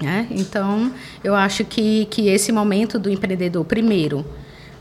Né? 0.00 0.26
Então, 0.30 0.92
eu 1.22 1.34
acho 1.34 1.64
que, 1.64 2.06
que 2.06 2.28
esse 2.28 2.50
momento 2.50 2.98
do 2.98 3.08
empreendedor, 3.08 3.64
primeiro, 3.64 4.26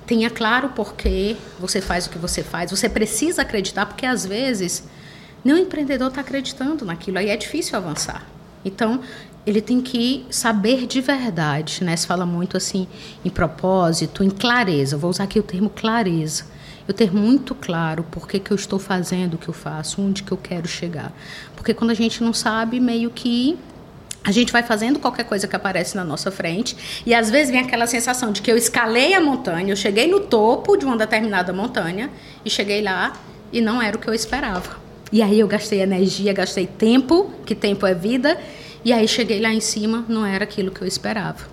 tenha 0.06 0.30
claro 0.30 0.70
por 0.70 0.96
que 0.96 1.38
você 1.60 1.80
faz 1.80 2.08
o 2.08 2.10
que 2.10 2.18
você 2.18 2.44
faz. 2.44 2.72
Você 2.72 2.90
precisa 2.90 3.44
acreditar, 3.44 3.86
porque 3.86 4.06
às 4.06 4.26
vezes 4.26 4.84
nem 5.44 5.56
o 5.56 5.58
empreendedor 5.58 6.10
está 6.10 6.22
acreditando 6.22 6.86
naquilo, 6.86 7.18
aí 7.18 7.30
é 7.30 7.38
difícil 7.38 7.78
avançar. 7.78 8.26
Então, 8.64 9.02
ele 9.46 9.62
tem 9.62 9.82
que 9.82 10.26
saber 10.30 10.86
de 10.86 11.02
verdade, 11.02 11.84
né? 11.84 11.96
Se 11.96 12.06
fala 12.06 12.26
muito 12.26 12.56
assim 12.56 12.88
em 13.26 13.30
propósito, 13.30 14.24
em 14.24 14.30
clareza. 14.30 14.96
Eu 14.96 15.00
vou 15.00 15.10
usar 15.10 15.24
aqui 15.24 15.40
o 15.40 15.44
termo 15.44 15.70
clareza. 15.70 16.46
Eu 16.88 16.94
ter 16.94 17.14
muito 17.14 17.56
claro 17.56 18.04
por 18.04 18.28
que, 18.28 18.40
que 18.40 18.52
eu 18.52 18.56
estou 18.56 18.78
fazendo 18.78 19.36
o 19.36 19.38
que 19.38 19.48
eu 19.48 19.54
faço, 19.54 20.02
onde 20.02 20.24
que 20.24 20.32
eu 20.32 20.38
quero 20.38 20.68
chegar. 20.68 21.12
Porque 21.56 21.74
quando 21.74 21.92
a 21.92 21.96
gente 21.96 22.24
não 22.24 22.34
sabe, 22.34 22.80
meio 22.80 23.10
que 23.10 23.58
a 24.24 24.32
gente 24.32 24.52
vai 24.52 24.62
fazendo 24.62 25.00
qualquer 25.00 25.24
coisa 25.24 25.48
que 25.48 25.56
aparece 25.56 25.96
na 25.96 26.04
nossa 26.04 26.30
frente 26.30 27.02
e 27.06 27.14
às 27.14 27.32
vezes 27.32 27.52
vem 27.52 27.62
aquela 27.62 27.88
sensação 27.88 28.32
de 28.32 28.42
que 28.42 28.52
eu 28.52 28.58
escalei 28.58 29.16
a 29.16 29.22
montanha, 29.22 29.72
eu 29.72 29.76
cheguei 29.76 30.08
no 30.08 30.20
topo 30.20 30.78
de 30.78 30.86
uma 30.86 30.96
determinada 30.96 31.52
montanha 31.52 32.12
e 32.46 32.50
cheguei 32.50 32.84
lá 32.84 33.14
e 33.52 33.62
não 33.62 33.82
era 33.82 33.98
o 33.98 34.00
que 34.00 34.08
eu 34.08 34.14
esperava. 34.14 34.91
E 35.12 35.22
aí 35.22 35.40
eu 35.40 35.48
gastei 35.48 35.82
energia, 35.82 36.32
gastei 36.32 36.66
tempo, 36.66 37.32
que 37.46 37.54
tempo 37.54 37.86
é 37.86 37.94
vida, 37.94 38.40
e 38.84 38.94
aí 38.94 39.08
cheguei 39.08 39.42
lá 39.42 39.54
em 39.54 39.60
cima, 39.60 40.06
não 40.08 40.26
era 40.26 40.44
aquilo 40.46 40.72
que 40.72 40.82
eu 40.82 40.88
esperava. 40.88 41.46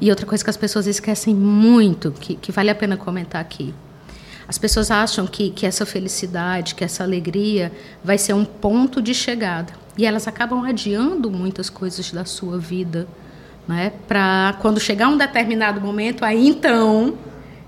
E 0.00 0.10
outra 0.10 0.26
coisa 0.26 0.42
que 0.42 0.50
as 0.50 0.56
pessoas 0.56 0.86
esquecem 0.86 1.34
muito, 1.34 2.12
que, 2.12 2.34
que 2.34 2.50
vale 2.50 2.70
a 2.70 2.74
pena 2.74 2.96
comentar 2.96 3.40
aqui. 3.40 3.74
As 4.46 4.58
pessoas 4.58 4.90
acham 4.90 5.26
que, 5.26 5.50
que 5.50 5.66
essa 5.66 5.86
felicidade, 5.86 6.74
que 6.74 6.84
essa 6.84 7.02
alegria 7.02 7.72
vai 8.02 8.18
ser 8.18 8.34
um 8.34 8.44
ponto 8.44 9.00
de 9.00 9.14
chegada. 9.14 9.72
E 9.96 10.04
elas 10.04 10.26
acabam 10.26 10.64
adiando 10.64 11.30
muitas 11.30 11.70
coisas 11.70 12.10
da 12.10 12.24
sua 12.24 12.58
vida. 12.58 13.06
Né? 13.66 13.92
Para 14.06 14.56
quando 14.60 14.80
chegar 14.80 15.08
um 15.08 15.16
determinado 15.16 15.80
momento, 15.80 16.24
aí 16.24 16.46
então 16.46 17.16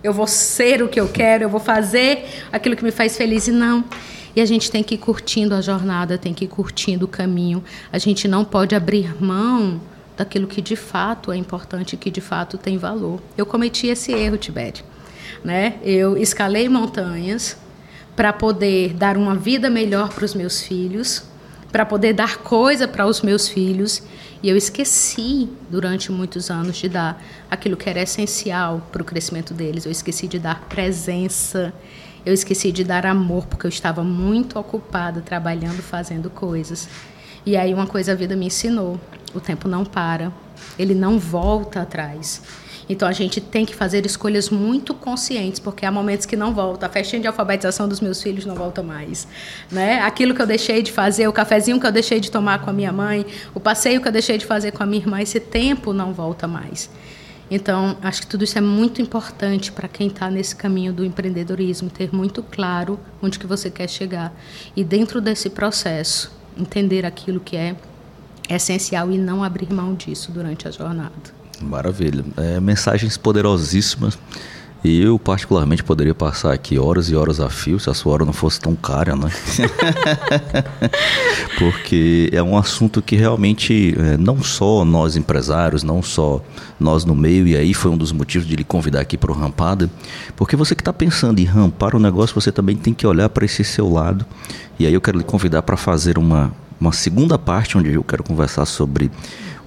eu 0.02 0.12
vou 0.12 0.26
ser 0.26 0.82
o 0.82 0.88
que 0.88 1.00
eu 1.00 1.08
quero, 1.08 1.44
eu 1.44 1.48
vou 1.48 1.60
fazer 1.60 2.26
aquilo 2.52 2.76
que 2.76 2.84
me 2.84 2.90
faz 2.90 3.16
feliz. 3.16 3.48
E 3.48 3.52
não. 3.52 3.84
E 4.36 4.40
a 4.42 4.44
gente 4.44 4.70
tem 4.70 4.82
que 4.82 4.96
ir 4.96 4.98
curtindo 4.98 5.54
a 5.54 5.62
jornada, 5.62 6.18
tem 6.18 6.34
que 6.34 6.44
ir 6.44 6.48
curtindo 6.48 7.06
o 7.06 7.08
caminho. 7.08 7.64
A 7.90 7.96
gente 7.96 8.28
não 8.28 8.44
pode 8.44 8.74
abrir 8.74 9.16
mão 9.20 9.80
daquilo 10.14 10.46
que 10.46 10.60
de 10.60 10.76
fato 10.76 11.32
é 11.32 11.36
importante, 11.36 11.96
que 11.96 12.10
de 12.10 12.20
fato 12.20 12.58
tem 12.58 12.76
valor. 12.76 13.20
Eu 13.36 13.46
cometi 13.46 13.86
esse 13.86 14.12
erro, 14.12 14.36
Tibete. 14.36 14.84
Né? 15.42 15.78
Eu 15.82 16.18
escalei 16.18 16.68
montanhas 16.68 17.56
para 18.14 18.30
poder 18.30 18.92
dar 18.92 19.16
uma 19.16 19.34
vida 19.34 19.70
melhor 19.70 20.10
para 20.10 20.24
os 20.24 20.34
meus 20.34 20.60
filhos, 20.60 21.22
para 21.72 21.86
poder 21.86 22.12
dar 22.12 22.38
coisa 22.38 22.86
para 22.86 23.06
os 23.06 23.22
meus 23.22 23.48
filhos, 23.48 24.02
e 24.42 24.48
eu 24.48 24.56
esqueci 24.56 25.48
durante 25.70 26.12
muitos 26.12 26.50
anos 26.50 26.76
de 26.76 26.88
dar 26.88 27.22
aquilo 27.50 27.76
que 27.76 27.88
era 27.88 28.00
essencial 28.02 28.86
para 28.92 29.02
o 29.02 29.04
crescimento 29.04 29.52
deles. 29.52 29.84
Eu 29.84 29.92
esqueci 29.92 30.26
de 30.28 30.38
dar 30.38 30.60
presença, 30.68 31.72
eu 32.26 32.34
esqueci 32.34 32.72
de 32.72 32.82
dar 32.82 33.06
amor 33.06 33.46
porque 33.46 33.66
eu 33.66 33.70
estava 33.70 34.02
muito 34.02 34.58
ocupada 34.58 35.20
trabalhando, 35.20 35.80
fazendo 35.80 36.28
coisas. 36.28 36.88
E 37.46 37.56
aí 37.56 37.72
uma 37.72 37.86
coisa 37.86 38.10
a 38.10 38.14
vida 38.16 38.34
me 38.34 38.46
ensinou: 38.46 39.00
o 39.32 39.38
tempo 39.38 39.68
não 39.68 39.84
para, 39.84 40.32
ele 40.76 40.92
não 40.92 41.20
volta 41.20 41.82
atrás. 41.82 42.42
Então 42.88 43.06
a 43.08 43.12
gente 43.12 43.40
tem 43.40 43.64
que 43.64 43.74
fazer 43.74 44.04
escolhas 44.04 44.50
muito 44.50 44.92
conscientes, 44.92 45.60
porque 45.60 45.86
há 45.86 45.90
momentos 45.90 46.26
que 46.26 46.36
não 46.36 46.52
volta. 46.52 46.86
A 46.86 46.88
festinha 46.88 47.20
de 47.20 47.28
alfabetização 47.28 47.88
dos 47.88 48.00
meus 48.00 48.20
filhos 48.20 48.44
não 48.44 48.56
volta 48.56 48.82
mais, 48.82 49.26
né? 49.70 50.00
Aquilo 50.00 50.34
que 50.34 50.42
eu 50.42 50.46
deixei 50.46 50.82
de 50.82 50.90
fazer, 50.90 51.28
o 51.28 51.32
cafezinho 51.32 51.80
que 51.80 51.86
eu 51.86 51.92
deixei 51.92 52.18
de 52.18 52.30
tomar 52.30 52.60
com 52.60 52.70
a 52.70 52.72
minha 52.72 52.92
mãe, 52.92 53.24
o 53.54 53.60
passeio 53.60 54.00
que 54.00 54.08
eu 54.08 54.12
deixei 54.12 54.36
de 54.36 54.46
fazer 54.46 54.72
com 54.72 54.82
a 54.82 54.86
minha 54.86 55.02
irmã, 55.02 55.20
esse 55.20 55.38
tempo 55.38 55.92
não 55.92 56.12
volta 56.12 56.48
mais. 56.48 56.90
Então, 57.50 57.96
acho 58.02 58.22
que 58.22 58.26
tudo 58.26 58.44
isso 58.44 58.58
é 58.58 58.60
muito 58.60 59.00
importante 59.00 59.70
para 59.70 59.86
quem 59.86 60.08
está 60.08 60.28
nesse 60.28 60.54
caminho 60.56 60.92
do 60.92 61.04
empreendedorismo, 61.04 61.88
ter 61.88 62.12
muito 62.12 62.42
claro 62.42 62.98
onde 63.22 63.38
que 63.38 63.46
você 63.46 63.70
quer 63.70 63.88
chegar. 63.88 64.34
E 64.74 64.82
dentro 64.82 65.20
desse 65.20 65.48
processo, 65.48 66.32
entender 66.58 67.06
aquilo 67.06 67.38
que 67.38 67.56
é 67.56 67.76
essencial 68.48 69.10
e 69.12 69.18
não 69.18 69.44
abrir 69.44 69.72
mão 69.72 69.94
disso 69.94 70.32
durante 70.32 70.66
a 70.66 70.70
jornada. 70.70 71.36
Maravilha. 71.60 72.24
É, 72.36 72.60
mensagens 72.60 73.16
poderosíssimas 73.16 74.18
e 74.86 75.02
eu, 75.02 75.18
particularmente, 75.18 75.82
poderia 75.82 76.14
passar 76.14 76.52
aqui 76.52 76.78
horas 76.78 77.10
e 77.10 77.16
horas 77.16 77.40
a 77.40 77.50
fio 77.50 77.80
se 77.80 77.90
a 77.90 77.94
sua 77.94 78.12
hora 78.12 78.24
não 78.24 78.32
fosse 78.32 78.60
tão 78.60 78.76
cara, 78.76 79.16
né? 79.16 79.28
Porque 81.58 82.30
é 82.32 82.40
um 82.40 82.56
assunto 82.56 83.02
que 83.02 83.16
realmente, 83.16 83.96
é, 83.98 84.16
não 84.16 84.40
só 84.44 84.84
nós 84.84 85.16
empresários, 85.16 85.82
não 85.82 86.00
só 86.00 86.40
nós 86.78 87.04
no 87.04 87.16
meio, 87.16 87.48
e 87.48 87.56
aí 87.56 87.74
foi 87.74 87.90
um 87.90 87.96
dos 87.96 88.12
motivos 88.12 88.46
de 88.46 88.54
lhe 88.54 88.62
convidar 88.62 89.00
aqui 89.00 89.18
para 89.18 89.32
o 89.32 89.34
Rampada, 89.34 89.90
porque 90.36 90.54
você 90.54 90.72
que 90.72 90.82
está 90.82 90.92
pensando 90.92 91.40
em 91.40 91.44
rampar 91.44 91.96
o 91.96 91.98
negócio, 91.98 92.40
você 92.40 92.52
também 92.52 92.76
tem 92.76 92.94
que 92.94 93.04
olhar 93.08 93.28
para 93.28 93.44
esse 93.44 93.64
seu 93.64 93.92
lado. 93.92 94.24
E 94.78 94.86
aí 94.86 94.94
eu 94.94 95.00
quero 95.00 95.18
lhe 95.18 95.24
convidar 95.24 95.62
para 95.62 95.76
fazer 95.76 96.16
uma, 96.16 96.52
uma 96.80 96.92
segunda 96.92 97.36
parte, 97.36 97.76
onde 97.76 97.92
eu 97.92 98.04
quero 98.04 98.22
conversar 98.22 98.64
sobre 98.66 99.10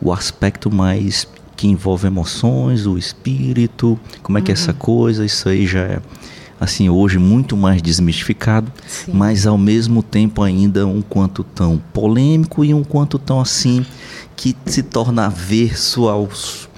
o 0.02 0.14
aspecto 0.14 0.74
mais 0.74 1.28
que 1.60 1.68
envolve 1.68 2.08
emoções, 2.08 2.86
o 2.86 2.98
espírito, 2.98 4.00
como 4.24 4.38
é 4.38 4.42
que 4.42 4.50
é 4.50 4.54
essa 4.54 4.72
uhum. 4.72 4.78
coisa, 4.78 5.26
isso 5.26 5.50
aí 5.50 5.68
já 5.68 5.82
é 5.82 6.00
assim 6.58 6.90
hoje 6.90 7.18
muito 7.18 7.58
mais 7.58 7.82
desmistificado, 7.82 8.72
Sim. 8.88 9.12
mas 9.14 9.46
ao 9.46 9.58
mesmo 9.58 10.02
tempo 10.02 10.42
ainda 10.42 10.88
um 10.88 11.02
quanto 11.02 11.44
tão 11.44 11.78
polêmico 11.92 12.64
e 12.64 12.74
um 12.74 12.82
quanto 12.82 13.20
tão 13.20 13.42
assim 13.42 13.86
que 14.38 14.56
se 14.66 14.82
torna 14.82 15.26
averso 15.26 16.08
aos 16.08 16.69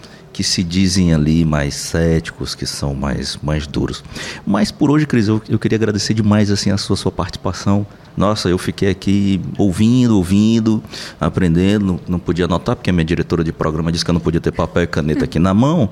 que 0.41 0.47
se 0.47 0.63
dizem 0.63 1.13
ali 1.13 1.45
mais 1.45 1.75
céticos, 1.75 2.55
que 2.55 2.65
são 2.65 2.95
mais, 2.95 3.37
mais 3.43 3.67
duros. 3.67 4.03
Mas 4.43 4.71
por 4.71 4.89
hoje, 4.89 5.05
Cris, 5.05 5.27
eu, 5.27 5.39
eu 5.47 5.59
queria 5.59 5.75
agradecer 5.75 6.15
demais 6.15 6.49
assim 6.49 6.71
a 6.71 6.77
sua, 6.79 6.95
sua 6.95 7.11
participação. 7.11 7.85
Nossa, 8.17 8.49
eu 8.49 8.57
fiquei 8.57 8.89
aqui 8.89 9.39
ouvindo, 9.55 10.17
ouvindo, 10.17 10.83
aprendendo. 11.19 11.85
Não, 11.85 11.99
não 12.07 12.19
podia 12.19 12.45
anotar, 12.45 12.75
porque 12.75 12.89
a 12.89 12.93
minha 12.93 13.05
diretora 13.05 13.43
de 13.43 13.51
programa 13.51 13.91
disse 13.91 14.03
que 14.03 14.09
eu 14.09 14.13
não 14.13 14.19
podia 14.19 14.41
ter 14.41 14.51
papel 14.51 14.81
e 14.81 14.87
caneta 14.87 15.25
aqui 15.25 15.37
na 15.37 15.53
mão. 15.53 15.91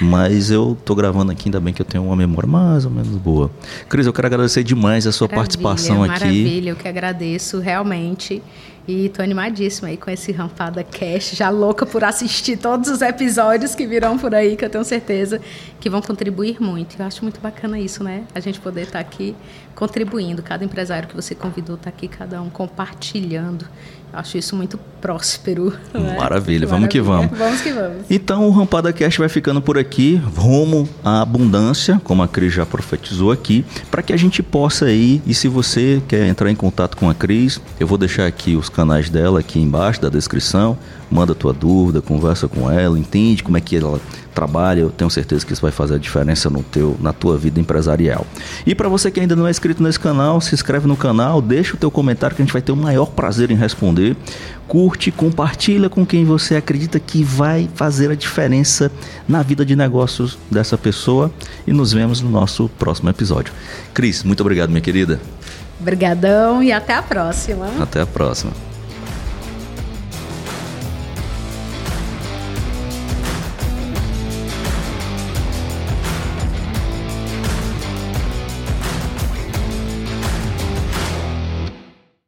Mas 0.00 0.50
eu 0.50 0.72
estou 0.80 0.96
gravando 0.96 1.30
aqui, 1.30 1.48
ainda 1.48 1.60
bem 1.60 1.74
que 1.74 1.82
eu 1.82 1.86
tenho 1.86 2.04
uma 2.04 2.16
memória 2.16 2.48
mais 2.48 2.86
ou 2.86 2.90
menos 2.90 3.14
boa. 3.18 3.50
Cris, 3.86 4.06
eu 4.06 4.14
quero 4.14 4.28
agradecer 4.28 4.64
demais 4.64 5.06
a 5.06 5.12
sua 5.12 5.28
maravilha, 5.28 5.42
participação 5.42 6.02
aqui. 6.02 6.24
Maravilha, 6.24 6.70
eu 6.70 6.76
que 6.76 6.88
agradeço 6.88 7.58
realmente. 7.58 8.42
E 8.88 9.08
tô 9.10 9.22
animadíssima 9.22 9.88
aí 9.88 9.96
com 9.96 10.10
esse 10.10 10.32
Rampada 10.32 10.82
Cash, 10.82 11.32
já 11.34 11.48
louca 11.50 11.84
por 11.84 12.02
assistir 12.02 12.56
todos 12.56 12.90
os 12.90 13.02
episódios 13.02 13.74
que 13.74 13.86
virão 13.86 14.18
por 14.18 14.34
aí, 14.34 14.56
que 14.56 14.64
eu 14.64 14.70
tenho 14.70 14.84
certeza 14.84 15.40
que 15.78 15.88
vão 15.88 16.00
contribuir 16.00 16.60
muito. 16.60 16.96
Eu 16.98 17.06
acho 17.06 17.22
muito 17.22 17.40
bacana 17.40 17.78
isso, 17.78 18.02
né? 18.02 18.24
A 18.34 18.40
gente 18.40 18.58
poder 18.58 18.82
estar 18.82 18.92
tá 18.94 19.00
aqui 19.00 19.36
contribuindo. 19.74 20.42
Cada 20.42 20.64
empresário 20.64 21.08
que 21.08 21.14
você 21.14 21.34
convidou 21.34 21.76
está 21.76 21.90
aqui, 21.90 22.08
cada 22.08 22.40
um 22.42 22.50
compartilhando. 22.50 23.66
Acho 24.12 24.38
isso 24.38 24.56
muito 24.56 24.78
próspero. 25.00 25.72
Né? 25.94 26.16
Maravilha, 26.18 26.66
vamos 26.66 26.88
que 26.88 27.00
vamos. 27.00 27.36
Vamos 27.36 27.60
que 27.60 27.72
vamos. 27.72 27.98
Então 28.10 28.46
o 28.46 28.50
Rampada 28.50 28.92
Cash 28.92 29.16
vai 29.16 29.28
ficando 29.28 29.62
por 29.62 29.78
aqui, 29.78 30.20
rumo 30.36 30.88
à 31.04 31.22
abundância, 31.22 32.00
como 32.02 32.22
a 32.22 32.28
Cris 32.28 32.52
já 32.52 32.66
profetizou 32.66 33.30
aqui, 33.30 33.64
para 33.90 34.02
que 34.02 34.12
a 34.12 34.16
gente 34.16 34.42
possa 34.42 34.90
ir. 34.90 35.22
E 35.26 35.32
se 35.32 35.48
você 35.48 36.02
quer 36.08 36.26
entrar 36.26 36.50
em 36.50 36.56
contato 36.56 36.96
com 36.96 37.08
a 37.08 37.14
Cris, 37.14 37.60
eu 37.78 37.86
vou 37.86 37.96
deixar 37.96 38.26
aqui 38.26 38.56
os 38.56 38.68
canais 38.68 39.08
dela 39.08 39.40
aqui 39.40 39.60
embaixo 39.60 40.00
da 40.00 40.08
descrição. 40.08 40.76
Manda 41.10 41.34
tua 41.34 41.52
dúvida, 41.52 42.00
conversa 42.00 42.46
com 42.46 42.70
ela, 42.70 42.98
entende 42.98 43.42
como 43.42 43.56
é 43.56 43.60
que 43.60 43.76
ela 43.76 44.00
trabalha, 44.34 44.80
eu 44.80 44.90
tenho 44.90 45.10
certeza 45.10 45.44
que 45.44 45.52
isso 45.52 45.62
vai 45.62 45.70
fazer 45.70 45.94
a 45.94 45.98
diferença 45.98 46.48
no 46.48 46.62
teu, 46.62 46.96
na 47.00 47.12
tua 47.12 47.36
vida 47.36 47.60
empresarial. 47.60 48.26
E 48.66 48.74
para 48.74 48.88
você 48.88 49.10
que 49.10 49.20
ainda 49.20 49.36
não 49.36 49.46
é 49.46 49.50
inscrito 49.50 49.82
nesse 49.82 49.98
canal, 49.98 50.40
se 50.40 50.54
inscreve 50.54 50.86
no 50.86 50.96
canal, 50.96 51.42
deixa 51.42 51.74
o 51.74 51.76
teu 51.76 51.90
comentário 51.90 52.34
que 52.34 52.42
a 52.42 52.44
gente 52.44 52.52
vai 52.52 52.62
ter 52.62 52.72
o 52.72 52.76
maior 52.76 53.06
prazer 53.06 53.50
em 53.50 53.56
responder. 53.56 54.16
Curte, 54.68 55.10
compartilha 55.10 55.88
com 55.88 56.06
quem 56.06 56.24
você 56.24 56.56
acredita 56.56 57.00
que 57.00 57.24
vai 57.24 57.68
fazer 57.74 58.10
a 58.10 58.14
diferença 58.14 58.90
na 59.28 59.42
vida 59.42 59.64
de 59.64 59.74
negócios 59.74 60.38
dessa 60.50 60.78
pessoa 60.78 61.30
e 61.66 61.72
nos 61.72 61.92
vemos 61.92 62.20
no 62.20 62.30
nosso 62.30 62.68
próximo 62.78 63.10
episódio. 63.10 63.52
Cris, 63.92 64.22
muito 64.22 64.40
obrigado, 64.40 64.70
minha 64.70 64.80
querida. 64.80 65.20
Obrigadão 65.80 66.62
e 66.62 66.70
até 66.70 66.94
a 66.94 67.02
próxima. 67.02 67.66
Até 67.80 68.02
a 68.02 68.06
próxima. 68.06 68.69